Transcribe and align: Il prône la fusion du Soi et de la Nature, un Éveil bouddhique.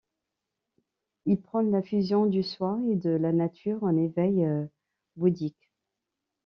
Il 1.27 1.39
prône 1.39 1.69
la 1.69 1.83
fusion 1.83 2.25
du 2.25 2.41
Soi 2.41 2.79
et 2.89 2.95
de 2.95 3.11
la 3.11 3.31
Nature, 3.31 3.83
un 3.83 3.95
Éveil 3.97 4.47
bouddhique. 5.15 5.69